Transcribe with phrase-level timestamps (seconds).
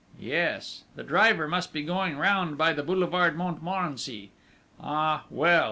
[0.19, 0.83] Yes.
[0.95, 4.31] The driver must be going round by the boulevard Montmorency....
[4.81, 5.59] Ah, well!